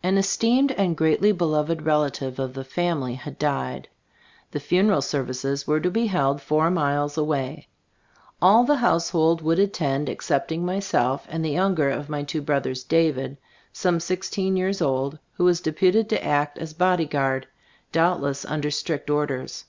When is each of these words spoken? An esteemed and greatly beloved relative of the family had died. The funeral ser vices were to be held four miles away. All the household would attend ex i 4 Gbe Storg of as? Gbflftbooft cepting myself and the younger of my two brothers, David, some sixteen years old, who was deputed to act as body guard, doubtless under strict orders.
An 0.00 0.16
esteemed 0.16 0.70
and 0.70 0.96
greatly 0.96 1.32
beloved 1.32 1.82
relative 1.82 2.38
of 2.38 2.54
the 2.54 2.62
family 2.62 3.14
had 3.16 3.36
died. 3.36 3.88
The 4.52 4.60
funeral 4.60 5.02
ser 5.02 5.24
vices 5.24 5.66
were 5.66 5.80
to 5.80 5.90
be 5.90 6.06
held 6.06 6.40
four 6.40 6.70
miles 6.70 7.18
away. 7.18 7.66
All 8.40 8.62
the 8.62 8.76
household 8.76 9.42
would 9.42 9.58
attend 9.58 10.08
ex 10.08 10.30
i 10.30 10.38
4 10.38 10.38
Gbe 10.38 10.38
Storg 10.38 10.38
of 10.38 10.38
as? 10.38 10.38
Gbflftbooft 10.38 10.44
cepting 10.60 10.64
myself 10.64 11.26
and 11.28 11.44
the 11.44 11.50
younger 11.50 11.90
of 11.90 12.08
my 12.08 12.22
two 12.22 12.42
brothers, 12.42 12.84
David, 12.84 13.38
some 13.72 13.98
sixteen 13.98 14.56
years 14.56 14.80
old, 14.80 15.18
who 15.32 15.42
was 15.42 15.60
deputed 15.60 16.08
to 16.10 16.24
act 16.24 16.58
as 16.58 16.72
body 16.72 17.04
guard, 17.06 17.48
doubtless 17.90 18.44
under 18.44 18.70
strict 18.70 19.10
orders. 19.10 19.64